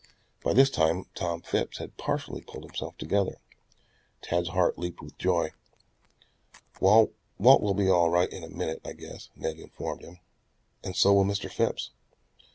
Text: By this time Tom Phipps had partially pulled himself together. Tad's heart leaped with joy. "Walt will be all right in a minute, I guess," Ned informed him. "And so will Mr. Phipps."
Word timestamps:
By 0.43 0.53
this 0.53 0.71
time 0.71 1.05
Tom 1.13 1.41
Phipps 1.41 1.77
had 1.77 1.95
partially 1.95 2.41
pulled 2.41 2.63
himself 2.63 2.97
together. 2.97 3.37
Tad's 4.23 4.49
heart 4.49 4.79
leaped 4.79 4.99
with 4.99 5.15
joy. 5.19 5.51
"Walt 6.79 7.13
will 7.37 7.75
be 7.75 7.87
all 7.87 8.09
right 8.09 8.33
in 8.33 8.43
a 8.43 8.49
minute, 8.49 8.81
I 8.83 8.93
guess," 8.93 9.29
Ned 9.35 9.59
informed 9.59 10.01
him. 10.01 10.17
"And 10.83 10.95
so 10.95 11.13
will 11.13 11.25
Mr. 11.25 11.51
Phipps." 11.51 11.91